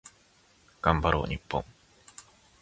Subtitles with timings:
[0.81, 1.63] 頑張ろう日本